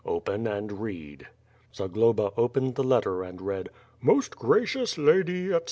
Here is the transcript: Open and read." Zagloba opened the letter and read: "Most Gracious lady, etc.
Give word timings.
Open 0.03 0.47
and 0.47 0.81
read." 0.81 1.27
Zagloba 1.75 2.31
opened 2.35 2.73
the 2.73 2.83
letter 2.83 3.21
and 3.21 3.39
read: 3.39 3.69
"Most 4.01 4.35
Gracious 4.35 4.97
lady, 4.97 5.49
etc. 5.49 5.59